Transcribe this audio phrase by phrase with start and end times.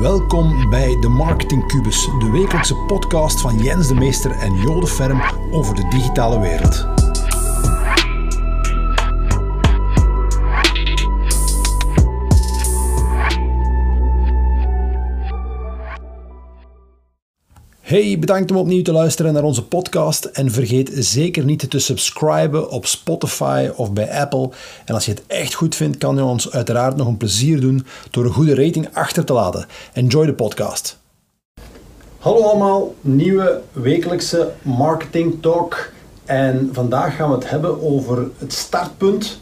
[0.00, 5.22] Welkom bij de Marketing Cubus, de wekelijkse podcast van Jens de Meester en Jode Ferm
[5.50, 6.99] over de digitale wereld.
[17.90, 20.24] Hey, bedankt om opnieuw te luisteren naar onze podcast.
[20.24, 24.50] En vergeet zeker niet te subscriben op Spotify of bij Apple.
[24.84, 27.86] En als je het echt goed vindt, kan je ons uiteraard nog een plezier doen
[28.10, 29.66] door een goede rating achter te laten.
[29.92, 30.98] Enjoy de podcast.
[32.18, 35.92] Hallo allemaal, nieuwe wekelijkse marketing talk.
[36.24, 39.40] En vandaag gaan we het hebben over het startpunt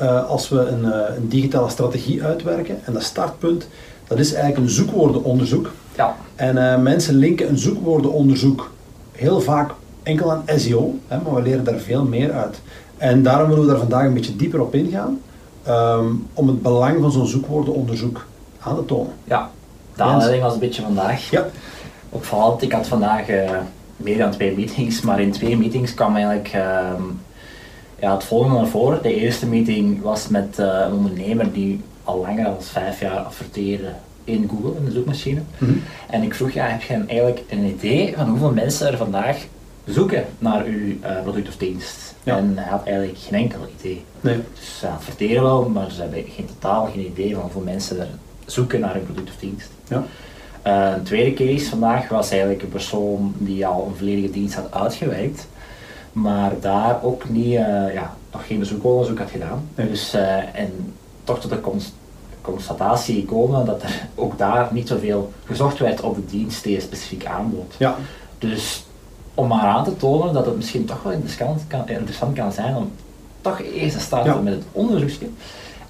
[0.00, 2.78] uh, als we een, uh, een digitale strategie uitwerken.
[2.84, 3.68] En dat startpunt,
[4.06, 5.70] dat is eigenlijk een zoekwoordenonderzoek.
[5.98, 6.16] Ja.
[6.34, 8.70] En uh, mensen linken een zoekwoordenonderzoek
[9.12, 9.70] heel vaak
[10.02, 12.60] enkel aan SEO, hè, maar we leren daar veel meer uit.
[12.96, 15.20] En daarom willen we daar vandaag een beetje dieper op ingaan,
[15.68, 18.26] um, om het belang van zo'n zoekwoordenonderzoek
[18.58, 19.12] aan te tonen.
[19.24, 19.50] Ja,
[19.96, 21.30] de aanleiding was een beetje vandaag.
[21.30, 21.46] Ja.
[22.08, 23.50] Opvallend, ik had vandaag uh,
[23.96, 26.62] meer dan twee meetings, maar in twee meetings kwam eigenlijk uh,
[27.98, 29.02] ja, het volgende naar voren.
[29.02, 33.92] De eerste meeting was met uh, een ondernemer die al langer dan vijf jaar adverteerde
[34.28, 35.40] in Google, in de zoekmachine.
[35.58, 35.72] Mhm.
[36.10, 39.46] En ik vroeg, ja, heb je eigenlijk een idee van hoeveel mensen er vandaag
[39.84, 42.14] zoeken naar uw uh, product of dienst?
[42.22, 42.36] Ja.
[42.36, 44.04] En hij had eigenlijk geen enkel idee.
[44.20, 44.36] Nee.
[44.54, 48.08] Dus ze adverteren wel, maar ze hebben geen totaal geen idee van hoeveel mensen er
[48.46, 49.70] zoeken naar een product of dienst.
[49.88, 50.04] Ja.
[50.66, 54.72] Uh, een tweede case vandaag was eigenlijk een persoon die al een volledige dienst had
[54.72, 55.46] uitgewerkt,
[56.12, 59.68] maar daar ook niet, uh, ja, nog geen zoekonderzoek had gedaan.
[59.74, 59.88] Nee.
[59.88, 60.14] Dus,
[60.52, 61.60] en toch tot de
[62.52, 66.80] constatatie gekomen dat er ook daar niet zoveel gezocht werd op de dienst die je
[66.80, 67.74] specifiek aanbood.
[67.78, 67.96] Ja.
[68.38, 68.84] Dus
[69.34, 72.76] om maar aan te tonen dat het misschien toch wel interessant kan, interessant kan zijn
[72.76, 72.90] om
[73.40, 74.40] toch eerst te starten Ja.
[74.40, 75.26] met het onderzoekje,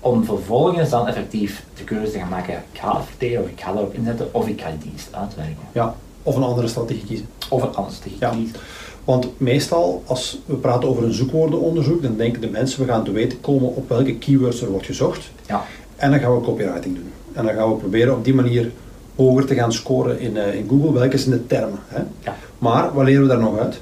[0.01, 3.73] om vervolgens dan effectief de keuze te gaan maken, ik ga adverteren of ik ga
[3.73, 5.57] daarop inzetten of ik ga die dienst uitwerken.
[5.73, 5.95] ja.
[6.23, 7.27] Of een andere strategie kiezen.
[7.49, 8.31] Of een andere strategie Ja.
[8.31, 8.57] kiezen.
[9.05, 13.11] Want meestal, als we praten over een zoekwoordenonderzoek, dan denken de mensen, we gaan te
[13.11, 15.31] weten komen op welke keywords er wordt gezocht.
[15.47, 15.65] Ja.
[15.99, 17.13] En dan gaan we copywriting doen.
[17.33, 18.71] En dan gaan we proberen op die manier
[19.17, 20.93] hoger te gaan scoren in, uh, in Google.
[20.93, 21.79] Welke zijn de termen?
[21.89, 22.03] Hè?
[22.21, 22.37] Ja.
[22.59, 23.81] Maar wat leren we daar nog uit?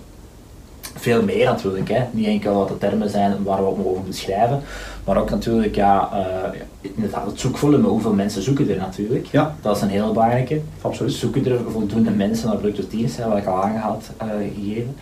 [0.95, 2.05] Veel meer natuurlijk, hè.
[2.11, 4.61] niet enkel wat de termen zijn waar we op over beschrijven,
[5.05, 9.27] maar ook natuurlijk ja, uh, inderdaad het zoekvolume, hoeveel mensen zoeken er natuurlijk.
[9.27, 9.57] Ja.
[9.61, 10.61] Dat is een heel belangrijke.
[10.81, 11.13] Absoluut.
[11.13, 14.97] Zoeken er voldoende mensen naar product of dienst, wat ik al aangehaald uh, gegeven.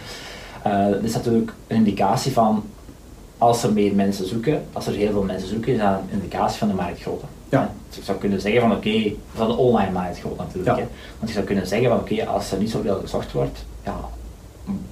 [0.67, 2.65] Uh, dat is natuurlijk een indicatie van
[3.39, 6.59] als er meer mensen zoeken, als er heel veel mensen zoeken, is dat een indicatie
[6.59, 7.25] van de marktgrootte.
[7.49, 7.73] Ja.
[7.89, 10.77] Dus ik zou kunnen zeggen van oké, okay, van de online marktgrootte natuurlijk.
[10.77, 10.83] Ja.
[10.83, 10.89] Hè.
[11.19, 13.97] Want je zou kunnen zeggen van oké, okay, als er niet zoveel gezocht wordt, ja,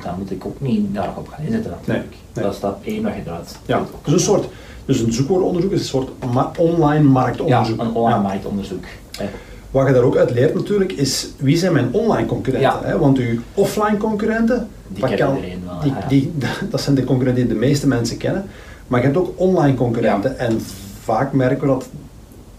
[0.03, 2.09] dan moet ik ook niet daarop gaan inzetten natuurlijk.
[2.09, 2.45] Nee, nee.
[2.45, 4.49] Dat is stap 1 wat je eruit Ja, dus een soort,
[4.85, 7.77] dus een zoekwoordenonderzoek is een soort ma online marktonderzoek.
[7.77, 8.85] Ja, een online marktonderzoek.
[9.19, 9.29] Hè.
[9.73, 12.71] Wat je daar ook uit leert natuurlijk is wie zijn mijn online concurrenten.
[12.71, 12.81] Ja.
[12.85, 12.99] Hè?
[12.99, 16.33] Want uw offline concurrenten, Die dat, kennen kan- iedereen wel, die,
[16.71, 18.45] dat zijn de concurrenten die de meeste mensen kennen.
[18.87, 20.39] Maar je hebt ook online concurrenten.
[20.39, 20.61] En
[21.03, 21.89] vaak merken we dat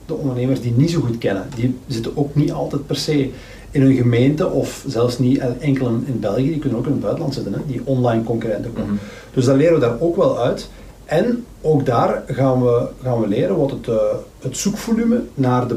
[0.05, 3.29] de ondernemers die niet zo goed kennen, die zitten ook niet altijd per se
[3.71, 7.33] in hun gemeente of zelfs niet enkel in, België, die kunnen ook in het buitenland
[7.33, 7.59] zitten, hè?
[7.67, 8.93] die online concurrenten komen.
[8.93, 9.03] Mhm.
[9.33, 10.69] Dus dat leren we daar ook wel uit.
[11.05, 13.95] En ook daar gaan we, gaan we leren wat het, uh,
[14.41, 15.75] het zoekvolume naar de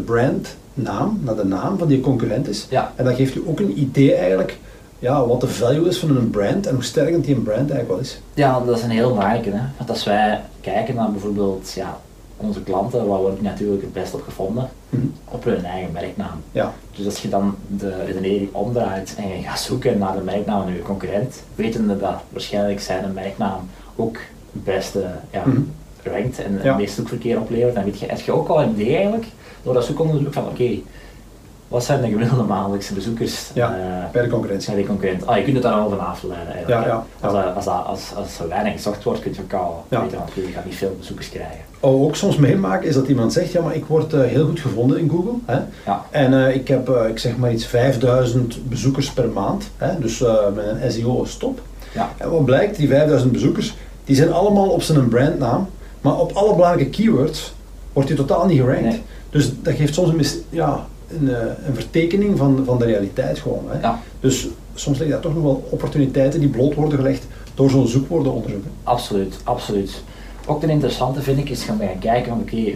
[0.83, 2.67] brandnaam, naar de naam van die concurrent is.
[2.71, 2.93] Ja.
[2.97, 4.59] En dat geeft u ook een idee eigenlijk
[4.99, 7.59] ja, wat de value is van een brand en hoe sterk dat die een brand
[7.71, 8.21] eigenlijk wel is.
[8.35, 9.51] Ja, dat is een heel belangrijke.
[9.51, 9.61] Hè?
[9.77, 11.99] Want als wij kijken naar bijvoorbeeld ja,
[12.37, 14.69] onze klanten, waar wordt natuurlijk het best op gevonden?
[14.89, 15.03] Mhm.
[15.31, 16.41] Op hun eigen merknaam.
[16.53, 20.63] Ja, Dus als je dan de redenering omdraait en je gaat zoeken naar de merknaam
[20.63, 23.61] van je concurrent, wetende dat waarschijnlijk zijn merknaam
[23.97, 24.17] ook
[24.53, 25.61] het beste ja, Mhm.
[26.03, 26.69] rankt en Ja.
[26.69, 29.27] het meeste zoekverkeer oplevert, dan weet je, heb je ook al een idee eigenlijk,
[29.67, 30.69] door dat zoekonderzoek van oké,
[31.69, 34.75] wat zijn de gemiddelde maandelijkse bezoekers Ja, eh, bij de concurrentie.
[34.75, 35.27] bij concurrent?
[35.27, 36.85] Ah, je kunt het daar al van afleiden eigenlijk.
[36.85, 39.53] Ja, ja, Als, dat- als, dat- als, als er weinig gezocht wordt, kun je ook
[39.53, 41.59] al weten van je gaat niet veel bezoekers krijgen.
[41.81, 44.47] Wat we ook soms meemaken is dat iemand zegt, ja maar ik word eh, heel
[44.47, 45.33] goed gevonden in Google.
[45.45, 45.59] Hè?
[45.87, 46.05] Ja.
[46.11, 49.71] En eh, ik heb, ik zeg maar iets, 5000 bezoekers per maand.
[49.77, 49.99] Hè?
[49.99, 51.61] Dus eh, mijn SEO is top.
[51.95, 52.11] Ja.
[52.17, 55.69] En wat blijkt, die 5000 bezoekers, die zijn allemaal op zijn brandnaam.
[56.01, 57.55] Maar op alle belangrijke keywords
[57.93, 58.83] wordt die totaal niet gerankt.
[58.83, 59.03] Nee.
[59.37, 60.87] Dus dat geeft soms een, mis- ja,
[61.21, 63.65] een, eh, een vertekening van, van de realiteit gewoon.
[63.69, 63.81] Hè?
[63.81, 64.01] Ja.
[64.21, 68.65] Dus soms liggen daar toch nog wel opportuniteiten die bloot worden gelegd door zo'n zoekwoordenonderzoek.
[68.65, 68.71] hè.
[68.83, 70.03] Absoluut, absoluut.
[70.47, 72.75] Ook een interessante vind ik is gaan gaan kijken van oké,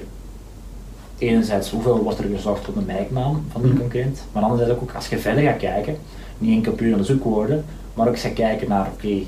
[1.18, 3.80] enerzijds hoeveel wordt er gezocht op de merknaam van die Mhm.
[3.80, 5.96] concurrent, maar anderzijds ook als je verder gaat kijken,
[6.38, 7.64] niet enkel puur naar de zoekwoorden,
[7.94, 9.22] maar ook gaat kijken naar oké,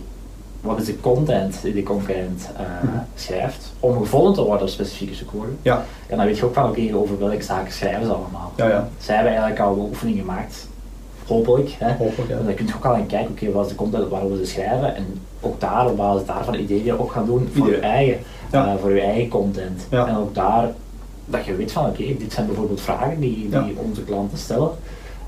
[0.63, 5.15] wat is de content die de concurrent uh, schrijft, om gevonden te worden op specifieke
[5.15, 5.59] zoekwoorden.
[5.63, 5.85] Ja.
[6.07, 8.53] En dan weet je ook van oké, over welke zaken schrijven ze allemaal.
[8.57, 8.89] Ja, ja.
[8.99, 10.69] Zij hebben eigenlijk al oefeningen gemaakt,
[11.27, 11.75] hopelijk.
[11.79, 11.93] Hè.
[11.93, 12.37] Hopelijk, ja.
[12.37, 14.47] En dan kun je ook al aan kijken, oké, wat is de content waarover ze
[14.47, 15.07] schrijven en
[15.41, 17.77] ook daar, op basis daarvan ideeën ook gaan doen voor Idee.
[17.81, 18.19] je eigen,
[18.53, 18.67] Ja.
[18.67, 19.87] eh, voor je eigen content.
[19.91, 20.07] Ja.
[20.07, 20.71] En ook daar,
[21.25, 24.71] dat je weet van oké, dit zijn bijvoorbeeld vragen die, die onze klanten stellen.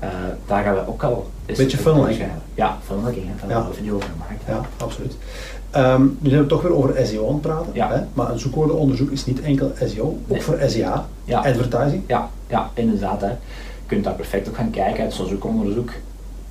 [0.05, 0.11] Eh,
[0.45, 2.23] daar gaan we ook al eens Beetje funneling.
[2.53, 3.53] Ja, funneling, daar Ja.
[3.53, 4.41] hebben we een video over gemaakt.
[4.45, 4.53] hè.
[4.53, 5.17] Ja, absoluut.
[5.71, 7.69] Ehm, nu zijn we toch weer over SEO aan het praten.
[7.73, 7.89] Ja.
[7.91, 8.01] Hè?
[8.13, 10.41] Maar een zoekwoordenonderzoek is niet enkel SEO, ook Nee.
[10.41, 11.39] voor SEA, Ja.
[11.39, 12.03] advertising.
[12.07, 13.21] Ja, ja, inderdaad.
[13.21, 13.27] Hè.
[13.27, 13.35] Je
[13.85, 15.91] kunt daar perfect op gaan kijken uit zo'n zoekonderzoek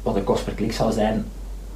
[0.02, 1.24] wat de kost per klik zal zijn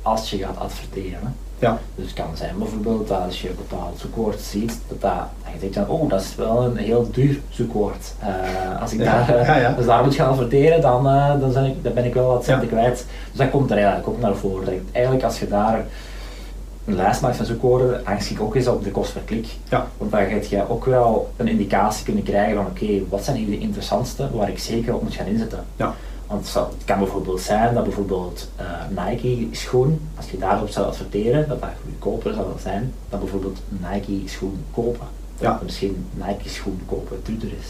[0.02, 1.34] als je gaat adverteren.
[1.58, 1.78] Ja.
[1.94, 5.12] Dus het kan zijn bijvoorbeeld dat als je een bepaald zoekwoord ziet, dat, dat,
[5.44, 8.14] dat je denkt van, oh, dat is wel een heel duur zoekwoord.
[8.19, 9.72] Eh, als ik Ja, daar, eh, ja, ja.
[9.72, 12.44] Dus daar moet gaan adverteren, dan, eh, dan, zijn ik, dan ben ik wel wat
[12.44, 13.06] centen kwijt.
[13.31, 14.64] Dus dat komt er eigenlijk ook naar voren.
[14.64, 15.84] Dat eigenlijk als je daar
[16.84, 19.46] een lijst maakt van zoekwoorden, angst ik ook eens op de kost per klik.
[19.69, 19.87] Ja.
[19.96, 23.46] Want dan gaat je ook wel een indicatie kunnen krijgen van oké, wat zijn hier
[23.46, 25.64] de interessantste waar ik zeker op moet gaan inzetten.
[25.76, 25.94] Ja.
[26.28, 28.66] Want het, kan bijvoorbeeld zijn dat bijvoorbeeld eh,
[29.06, 34.28] Nike schoen, als je daarop zou adverteren, dat dat goedkoper zou zijn dan bijvoorbeeld Nike
[34.28, 35.06] schoen kopen.
[35.40, 35.50] Ja.
[35.52, 37.66] Dat misschien Nike schoen kopen duurder is.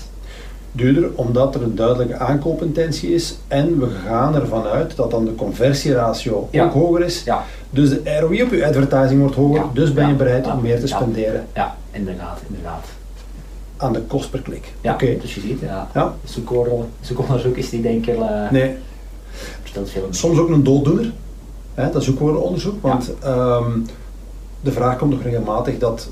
[0.72, 5.34] Duurder omdat er een duidelijke aankoopintentie is en we gaan ervan uit dat dan de
[5.34, 6.64] conversieratio Ja.
[6.64, 7.24] ook hoger is.
[7.24, 9.70] Ja, Dus de ROI op je advertising wordt hoger, Ja.
[9.72, 10.16] dus ben je Ja.
[10.16, 10.52] bereid Ja.
[10.54, 10.96] om meer te Ja.
[10.96, 12.84] spenderen ja, inderdaad, inderdaad.
[13.78, 14.72] Aan de kost per klik.
[14.80, 16.14] Ja, dus je ziet, ja,
[17.00, 18.74] zoekonderzoek is niet denk ik, eh Nee,
[19.84, 21.12] veel soms ook een dooddoener,
[21.74, 23.78] hè, dat zoekwoordenonderzoek, want ehm,
[24.60, 26.10] de vraag komt nog regelmatig dat,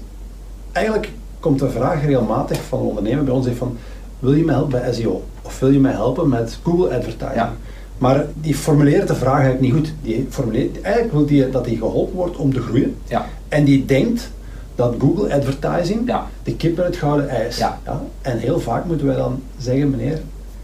[0.73, 1.11] eigenlijk
[1.41, 3.77] komt de vraag regelmatig van een ondernemer bij ons van,
[4.19, 5.23] wil je mij helpen bij SEO?
[5.43, 7.35] Of wil je mij helpen met Google Advertising?
[7.35, 7.53] Ja.
[7.99, 9.95] Maar die formuleert de vraag eigenlijk niet goed.
[10.03, 12.97] Die formuleert, eigenlijk wil die dat hij geholpen wordt om te groeien.
[13.09, 14.31] Ja, En die denkt
[14.77, 17.57] dat Google Advertising ja, de kip in het gouden ei is.
[17.59, 17.79] Ja.
[18.23, 20.13] En heel vaak moeten wij dan zeggen, meneer,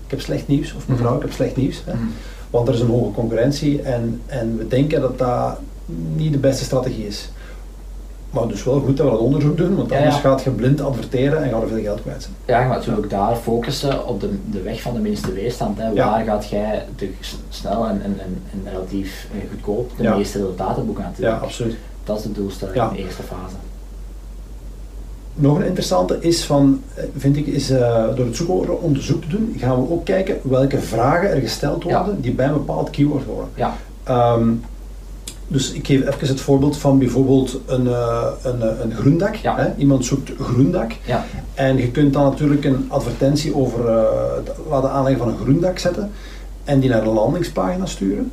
[0.05, 1.17] ik heb slecht nieuws, of mevrouw, Mhm.
[1.17, 1.83] ik heb slecht nieuws.
[1.87, 1.95] Hè.
[1.95, 2.03] Mhm.
[2.51, 5.59] Want er is een hoge concurrentie en, en we denken dat dat
[6.15, 7.29] niet de beste strategie is.
[8.31, 10.21] Maar dus wel goed dat we dat onderzoek doen, want Ja, anders ja.
[10.21, 12.35] gaat je blind adverteren en gaat er veel geld kwijt zijn.
[12.47, 15.79] Ja, je moet natuurlijk daar focussen op de, de weg van de minste weerstand.
[15.79, 15.89] Hè.
[15.89, 16.11] Ja.
[16.11, 17.11] Waar gaat jij de,
[17.49, 20.17] snel en, en, en, en relatief eh, goedkoop de Ja.
[20.17, 21.43] meeste resultaten boeken Ja, natuurlijk.
[21.43, 21.77] absoluut.
[22.05, 22.89] Dat is de doelstelling Ja.
[22.91, 23.55] in de eerste fase.
[25.35, 29.55] Nog een interessante is van, eh, vind ik, is eh, door het zoekwoordenonderzoek te doen,
[29.59, 31.99] gaan we ook kijken welke vragen er gesteld Ja.
[32.05, 33.49] worden die bij een bepaald keyword horen.
[33.55, 33.75] Ja,
[34.05, 34.49] Ehm,
[35.49, 39.35] dus ik geef even het voorbeeld van bijvoorbeeld een, eh, een, een groendak.
[39.35, 39.57] Ja.
[39.57, 39.69] Hè?
[39.77, 40.93] Iemand zoekt groendak.
[41.05, 41.25] ja,
[41.55, 44.03] En je kunt dan natuurlijk een advertentie over eh,
[44.37, 46.11] het laten aanleggen van een groendak zetten
[46.65, 48.31] en die naar een landingspagina sturen,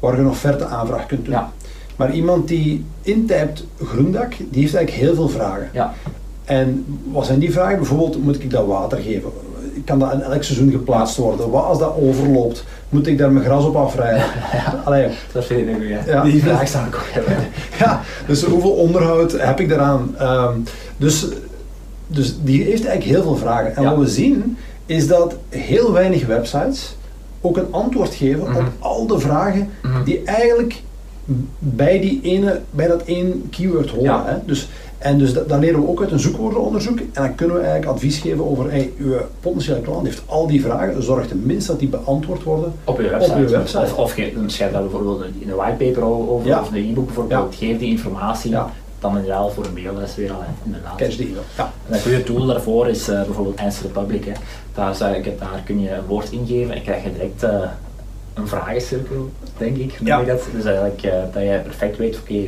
[0.00, 1.34] waar je een offerte aanvraag kunt doen.
[1.34, 1.52] ja,
[1.96, 5.68] Maar iemand die intypt groendak, die heeft eigenlijk heel veel vragen.
[6.46, 7.76] Ja, En wat zijn die vragen?
[7.76, 9.30] Bijvoorbeeld, moet ik dat water geven?
[9.84, 11.50] Kan dat in elk seizoen geplaatst worden?
[11.50, 12.64] Wat als dat overloopt?
[12.88, 14.24] Moet ik daar mijn gras op afrijden?
[14.84, 15.96] Allee, dat vind ik een goeie.
[16.06, 16.22] Ja.
[16.22, 17.36] Die vraag zou ik ook hebben.
[17.78, 20.14] ja, dus hoeveel onderhoud heb ik daaraan?
[20.18, 20.58] Ehm,
[20.96, 21.26] dus,
[22.06, 23.76] dus die heeft eigenlijk heel veel vragen.
[23.76, 23.90] En Ja.
[23.90, 24.56] wat we zien
[24.86, 26.96] is dat heel weinig websites
[27.40, 28.56] ook een antwoord geven Mhm.
[28.56, 30.04] op al de vragen Mhm.
[30.04, 30.82] die eigenlijk
[31.58, 34.04] bij, die ene, bij dat één keyword horen.
[34.04, 34.24] Ja.
[34.26, 34.34] Hè?
[34.46, 34.68] Dus,
[34.98, 36.98] en dus dat, dat leren we ook uit een zoekwoordenonderzoek.
[36.98, 40.62] En dan kunnen we eigenlijk advies geven over, hey, uw potentiële klant heeft al die
[40.62, 42.72] vragen, zorg tenminste dat die beantwoord worden.
[42.84, 43.32] Op je website.
[43.32, 43.80] Op je website.
[43.82, 46.60] Of, of je schrijft daar bijvoorbeeld in een whitepaper over, Ja.
[46.60, 47.54] of een e-book bijvoorbeeld.
[47.54, 48.70] Geef die informatie Ja.
[48.98, 50.96] dan inderdaad voor een mailles weer al, inderdaad.
[50.96, 51.42] Catch the email.
[51.56, 51.72] Ja.
[51.88, 54.24] En een goede tool daarvoor is eh, bijvoorbeeld Answer the Public.
[54.24, 54.32] Hè.
[54.74, 57.60] Daar, zou ik, daar kun je een woord ingeven en krijg je direct eh,
[58.34, 59.98] een vragencirkel, denk ik.
[60.04, 60.18] Ja.
[60.20, 60.42] ik dat.
[60.54, 62.40] Dus eigenlijk eh, dat je perfect weet, oké,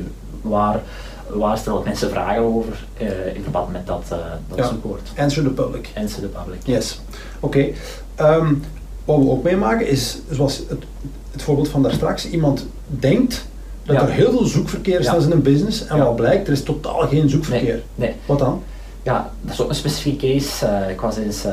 [0.42, 0.80] waar,
[1.28, 4.18] waar stellen mensen vragen over eh, in verband met dat, eh,
[4.48, 4.66] dat Ja.
[4.68, 5.10] zoekwoord.
[5.16, 5.88] Answer the public.
[5.96, 6.58] Answer the Public.
[6.64, 7.00] Yes.
[7.40, 7.66] Oké.
[8.14, 8.54] Ehm,
[9.04, 10.82] wat we ook meemaken is, zoals het,
[11.32, 13.46] het voorbeeld van daar straks, iemand denkt
[13.84, 14.02] dat Ja.
[14.02, 15.14] er heel veel zoekverkeer is Ja.
[15.16, 17.74] in een business en wat blijkt, er is totaal geen zoekverkeer.
[17.94, 18.14] Nee, nee.
[18.26, 18.62] Wat dan?
[19.02, 20.66] Ja, dat is ook een specifieke case.
[20.66, 21.44] Eh, ik was eens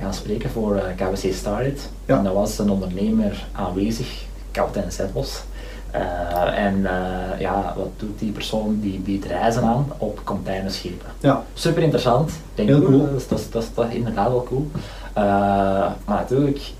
[0.00, 1.88] gaan spreken voor KBC Started.
[2.06, 5.42] En daar was een ondernemer aanwezig, kapitein Zetbos.
[5.92, 8.80] Eh, en eh, ja, wat doet die persoon?
[8.80, 11.06] Die biedt reizen aan op containerschepen.
[11.20, 11.44] Ja.
[11.54, 12.30] Super interessant.
[12.54, 12.98] Denk, Heel cool.
[12.98, 14.70] Dat is, dat, is, dat, is, dat is inderdaad wel cool.
[15.12, 15.22] Eh,
[16.04, 16.72] maar natuurlijk,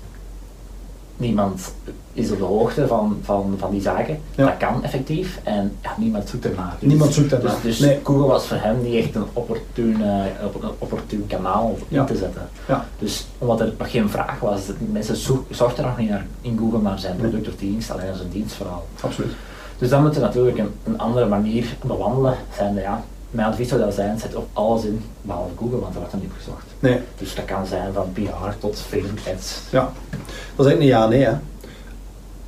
[1.17, 1.73] niemand
[2.13, 4.19] is op de hoogte van, van, van die zaken.
[4.35, 4.45] Ja.
[4.45, 6.75] Dat kan effectief en ja, niemand zoekt ernaar.
[6.79, 7.53] Niemand zoekt ernaar.
[7.53, 7.99] Dus, dus Nee.
[8.03, 10.01] Google was voor hem niet echt een opportun,
[10.45, 11.99] op- een opportun kanaal om Ja.
[11.99, 12.49] in te zetten.
[12.67, 12.85] Ja.
[12.99, 15.15] Dus omdat er nog geen vraag was, mensen
[15.49, 17.29] zochten nog niet naar, in Google naar zijn Nee.
[17.29, 18.85] product of dienst, alleen naar zijn dienst vooral.
[19.01, 19.31] Absoluut.
[19.77, 22.35] Dus dan moet er natuurlijk een, een andere manier bewandelen.
[22.55, 23.03] Zijn ja,
[23.33, 26.19] mijn advies zou dat zijn, zet op alles in, behalve Google, want dat wordt dan
[26.21, 26.65] niet gezocht.
[26.79, 26.99] Nee.
[27.17, 29.59] Dus dat kan zijn van PR tot Facebook ads.
[29.69, 29.91] Ja,
[30.55, 31.23] dat is eigenlijk een ja-nee.
[31.23, 31.33] Hè.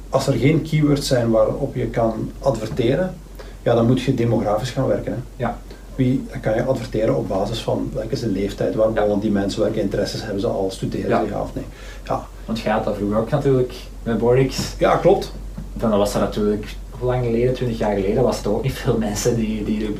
[0.09, 3.15] Als er geen keywords zijn waarop je kan adverteren,
[3.63, 5.11] ja, dan moet je demografisch gaan werken.
[5.13, 5.19] Hè.
[5.35, 5.57] Ja.
[5.95, 9.31] Wie dan kan je adverteren op basis van welke is de leeftijd, waar wonen die
[9.31, 11.23] mensen, welke interesses hebben ze al, studeren Ja.
[11.23, 11.65] ze ja of nee.
[12.03, 13.73] Ja, Want je had dat vroeger ook natuurlijk
[14.03, 14.73] met Borix.
[14.79, 15.31] ja klopt.
[15.73, 18.97] Dan was er natuurlijk, hoe lang geleden, 20 jaar geleden, was er ook niet veel
[18.97, 19.95] mensen die, die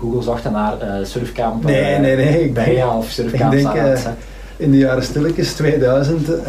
[0.00, 1.64] Google, zochten naar surfkamp.
[1.64, 3.52] Nee, eh, nee, nee, ik denk- of surfkamp.
[3.52, 4.00] ik denk, eh.
[4.56, 6.44] In de jaren stilletjes 2000 eh,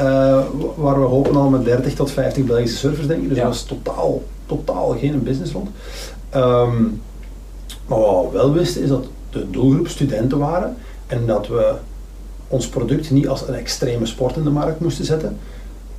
[0.75, 3.27] waren we hopen al met 30 tot 50 Belgische surfers, denk ik.
[3.29, 3.43] Dus Ja.
[3.43, 5.69] dat was totaal, totaal geen business rond.
[6.29, 6.81] Ehm,
[7.87, 10.75] maar wat we wel wisten is dat de doelgroep studenten waren
[11.07, 11.73] en dat we
[12.47, 15.37] ons product niet als een extreme sport in de markt moesten zetten,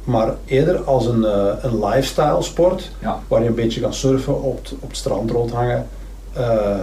[0.08, 3.20] maar eerder als een, eh, een lifestyle sport Ja.
[3.28, 5.86] waar je een beetje kan surfen, op het, op het strand rondhangen,
[6.32, 6.76] eh,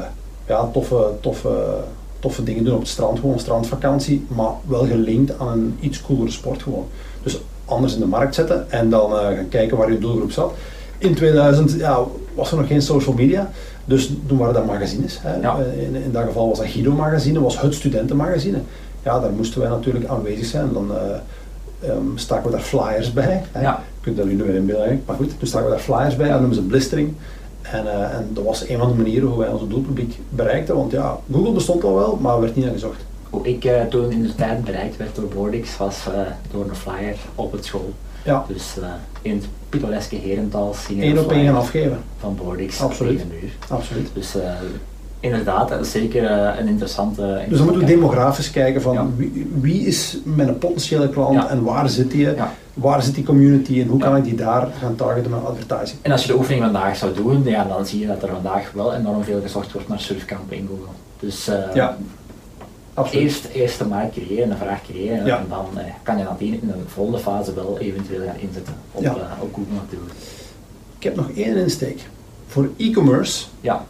[0.47, 1.77] ja, toffe, toffe,
[2.19, 6.01] toffe dingen doen op het strand, gewoon een strandvakantie, maar wel gelinkt aan een iets
[6.01, 6.87] coolere sport gewoon.
[7.23, 10.53] Dus anders in de markt zetten en dan eh, gaan kijken waar je doelgroep zat.
[10.97, 11.99] In 2000 ja,
[12.35, 13.51] was er nog geen social media,
[13.85, 15.19] dus toen waren dat magazines.
[15.21, 15.35] Hè.
[15.41, 15.57] Ja.
[15.57, 18.59] In, in dat geval was dat Guido magazine, was het studentenmagazine.
[19.03, 20.73] Ja, daar moesten wij natuurlijk aanwezig zijn.
[20.73, 20.91] Dan
[21.85, 23.43] eh, ehm, staken we daar flyers bij.
[23.51, 23.61] Hè.
[23.61, 23.83] Ja.
[23.95, 26.27] Je kunt dat nu niet meer inbeelden, maar goed, toen staken we daar flyers bij,
[26.29, 27.13] dat noemen ze blistering.
[27.71, 30.91] En, eh, en dat was een van de manieren hoe wij onze doelpubliek bereikten, want
[30.91, 33.05] ja, Google bestond al wel, maar werd niet aan gezocht.
[33.29, 36.75] Hoe ik eh, toen in de tijd bereikt werd door Bordix was eh, door een
[36.75, 37.93] flyer op het school.
[38.23, 38.75] Ja, Dus
[39.21, 43.25] in het pittoreske Herental zien één op één afgeven, van Bordix Absoluut.
[43.67, 44.09] absoluut.
[44.13, 44.35] Dus
[45.19, 47.41] inderdaad, dat is zeker eh, een interessante...
[47.49, 49.07] Dus dan moeten we demografisch kijken van Ja.
[49.15, 51.49] wie, wie is mijn potentiële klant Ja.
[51.49, 52.53] en waar zit die, Ja.
[52.73, 55.99] waar zit die community en hoe kan ik die daar gaan targeten met advertising.
[56.01, 58.71] En als je de oefening vandaag zou doen, ja, dan zie je dat er vandaag
[58.73, 60.93] wel enorm veel gezocht wordt naar surfkampen in Google.
[61.19, 61.97] Dus eh, Ja.
[62.93, 63.23] Absoluut.
[63.23, 66.67] eerst, eerst de markt creëren, de vraag creëren en dan eh, kan je nadien in
[66.67, 70.11] de volgende fase wel eventueel gaan inzetten op, eh, op Google natuurlijk.
[70.97, 71.99] Ik heb nog één insteek.
[72.47, 73.85] Voor e-commerce Ja.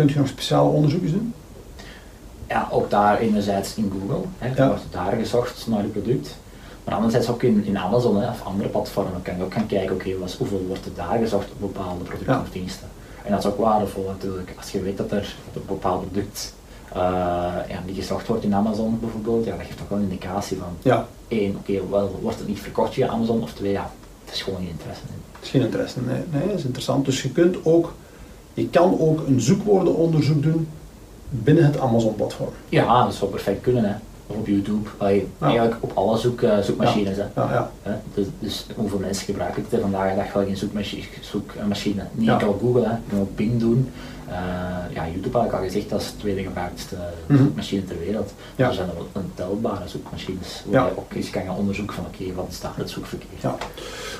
[0.00, 1.34] Kunt u nog speciale onderzoekjes doen.
[2.48, 4.66] ja, ook daar enerzijds in Google, hè, Ja.
[4.66, 6.36] wordt daar gezocht naar je product.
[6.84, 9.94] Maar anderzijds ook in, in Amazon hè, of andere platformen kan je ook gaan kijken,
[9.94, 12.40] oké, hoeveel wordt er daar gezocht op bepaalde producten Ja.
[12.40, 12.88] of diensten.
[13.24, 16.54] En dat is ook waardevol natuurlijk, als je weet dat er een bepaald product
[16.92, 16.98] eh,
[17.68, 20.68] ja, niet gezocht wordt in Amazon bijvoorbeeld, ja, dat geeft toch wel een indicatie van,
[20.82, 23.90] Ja, één, oké, wel wordt het niet verkocht via Amazon, of twee, ja,
[24.24, 25.02] het is gewoon geen interesse
[25.42, 26.00] is geen interesse.
[26.00, 27.04] Nee, nee, dat is interessant.
[27.04, 27.92] Dus je kunt ook,
[28.54, 30.68] je kan ook een zoekwoordenonderzoek doen
[31.30, 32.50] binnen het Amazon-platform.
[32.68, 33.94] Ja, dat zou perfect kunnen, hè.
[34.26, 35.06] Of op YouTube, Ja.
[35.46, 37.16] eigenlijk op alle zoek, eh, zoekmachines.
[37.16, 37.22] Hè.
[37.22, 37.70] Ja, ja.
[37.82, 37.92] Hè?
[38.14, 41.02] Dus, dus hoeveel mensen gebruiken het er vandaag de dag wel geen zoekmachine?
[41.20, 42.02] zoekmachine.
[42.12, 42.90] Niet enkel Google, hè.
[42.90, 43.88] je kan ook Bing doen.
[44.28, 47.38] Eh, ja, YouTube had ik al gezegd, dat is de tweede gebruiktste Mhm.
[47.42, 48.32] zoekmachine ter wereld.
[48.56, 48.68] Ja.
[48.68, 52.34] Er zijn er wel ontelbare zoekmachines, waar je ook eens kan gaan onderzoeken van oké,
[52.34, 53.28] wat is daar het zoekverkeer?
[53.40, 53.56] Ja.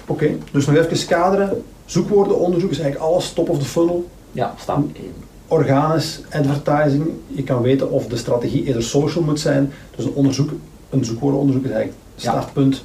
[0.06, 1.62] Oké, dus nog even kaderen.
[1.84, 4.08] Zoekwoordenonderzoek is eigenlijk alles top of the funnel.
[4.32, 5.12] Ja, staat één.
[5.48, 7.06] Organisch, advertising.
[7.26, 9.72] Je kan weten of de strategie eerder social moet zijn.
[9.96, 10.50] Dus een onderzoek,
[10.90, 12.30] een zoekwoordenonderzoek is eigenlijk het Ja.
[12.30, 12.84] startpunt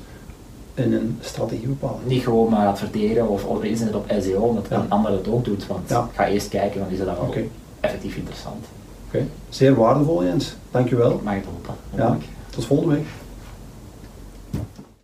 [0.74, 2.06] in een strategiebepaling.
[2.06, 4.80] Niet gewoon maar adverteren of, of inzetten op SEO, omdat Ja.
[4.80, 5.68] een ander het ook doet.
[5.68, 6.10] Want Ja.
[6.14, 7.44] ga eerst kijken, van is dat wel Oké.
[7.80, 8.66] effectief interessant.
[9.08, 10.56] Oké, zeer waardevol Jens.
[10.72, 11.12] Dankjewel.
[11.12, 12.22] Ik mag het hopen.
[12.50, 13.06] Tot volgende week.